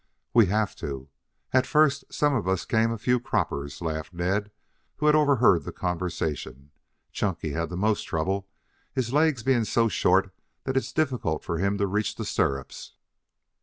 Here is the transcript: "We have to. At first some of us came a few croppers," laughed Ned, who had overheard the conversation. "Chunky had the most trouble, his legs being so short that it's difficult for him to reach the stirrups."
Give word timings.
"We 0.33 0.47
have 0.47 0.75
to. 0.77 1.09
At 1.53 1.67
first 1.67 2.05
some 2.11 2.33
of 2.33 2.47
us 2.47 2.65
came 2.65 2.91
a 2.91 2.97
few 2.97 3.19
croppers," 3.19 3.83
laughed 3.83 4.15
Ned, 4.15 4.49
who 4.95 5.05
had 5.05 5.13
overheard 5.13 5.61
the 5.63 5.71
conversation. 5.71 6.71
"Chunky 7.11 7.51
had 7.51 7.69
the 7.69 7.77
most 7.77 8.01
trouble, 8.01 8.47
his 8.93 9.13
legs 9.13 9.43
being 9.43 9.63
so 9.63 9.89
short 9.89 10.33
that 10.63 10.75
it's 10.75 10.91
difficult 10.91 11.43
for 11.43 11.59
him 11.59 11.77
to 11.77 11.85
reach 11.85 12.15
the 12.15 12.25
stirrups." 12.25 12.93